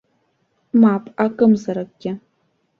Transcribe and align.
Мап, 0.81 1.03
акымзаракгьы. 1.25 2.11